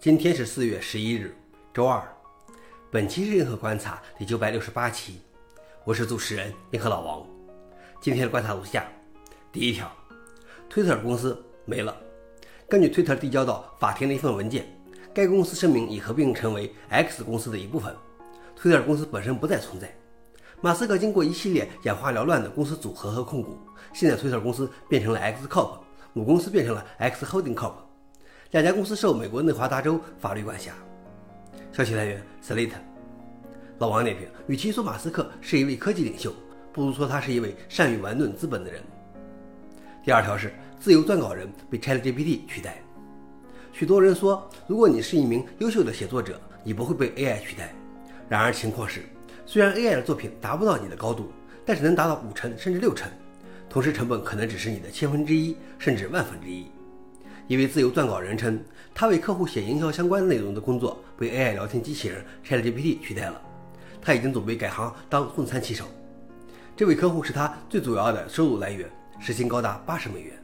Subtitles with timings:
[0.00, 1.36] 今天是四月十一日，
[1.74, 2.02] 周二。
[2.90, 5.20] 本期是银河观察第九百六十八期，
[5.84, 7.26] 我是主持人银河老王。
[8.00, 8.88] 今天的观察如下：
[9.52, 9.92] 第一条，
[10.70, 11.94] 推特公司没了。
[12.66, 14.64] 根据推特递交到法庭的一份文件，
[15.12, 17.94] 该公司声明已合并成为 X 公司的一部分，
[18.56, 19.94] 推特公司本身不再存在。
[20.62, 23.58] 马斯克经过一系列眼花缭乱的公司组合和控股，
[23.92, 25.80] 现在推特公司变成了 X Corp，
[26.14, 27.74] 母公司变成了 X Holding Corp。
[28.50, 30.72] 两家公司受美国内华达州法律管辖。
[31.70, 32.72] 消息来源：Slate。
[33.78, 36.34] 老王点评：与其说马斯克是一位科技领袖，
[36.72, 38.82] 不如说他是一位善于玩弄资本的人。
[40.04, 42.82] 第二条是自由撰稿人被 ChatGPT 取代。
[43.72, 47.72] 许多人说，如果你是一名优秀的写作者，你不会被 AI 取代。
[48.28, 49.02] 然而情况是，
[49.46, 51.30] 虽然 AI 的作品达不到你的高度，
[51.64, 53.08] 但是能达到五成甚至六成，
[53.68, 56.66] 同时成本可能只是你的千分之一甚至万分之一。
[57.50, 58.62] 一位自由撰稿人称，
[58.94, 63.42] 他为客户写营销相关内容的工作被 AI 聊天机器人 ChatGPT 取代了。
[64.00, 65.86] 他已经准备改行当送餐骑手。
[66.76, 70.40] 这位客户是他最主要的收入来源，时薪高达八十美元。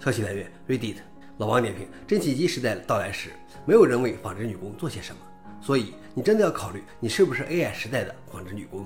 [0.00, 0.96] 消息来源：Reddit。
[1.36, 3.30] 老王点评：蒸汽机时代到来时，
[3.64, 5.18] 没有人为纺织女工做些什么，
[5.60, 8.84] 所以你真的要考虑你是不是 AI 时代的纺织女工。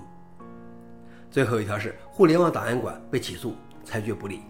[1.30, 3.55] 最后一条是互联网档案馆被起诉，
[3.86, 4.42] 裁决不利。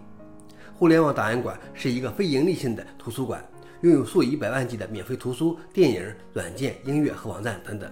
[0.75, 3.45] 互联网档案馆是一个非盈利性的图书馆，
[3.81, 7.89] 拥有数以百万计的免费图书、电影、软件、音乐和网站等等。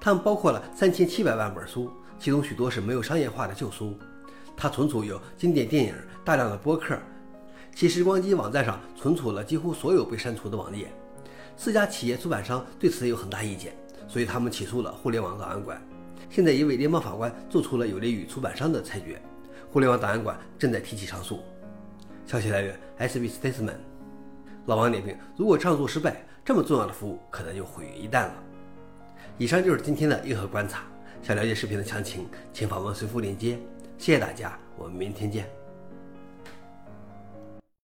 [0.00, 3.96] 它们包括了三千七百万本书，其中许多是没有商业化的旧书。
[4.56, 5.94] 它存储有经典电影、
[6.24, 6.98] 大量的播客。
[7.74, 10.90] 其时光机网站上存储了几乎所有被删除的网页。
[11.54, 13.76] 四家企业出版商对此有很大意见，
[14.08, 15.80] 所以他们起诉了互联网档案馆。
[16.30, 19.20] 现在一位联邦法官做出了有利于出版商的裁决，
[19.70, 21.40] 互联网档案馆正在提起上诉。
[22.26, 23.76] 消息来源：SB Statesman。
[24.66, 28.34] 老王点评：如果上诉失败，这么重要的服务可能就毁于一旦了。
[29.38, 30.82] 以上就是今天的硬核观察。
[31.22, 33.58] 想了解视频的详情，请访问随附链接。
[33.96, 35.65] 谢谢大家，我们明天见。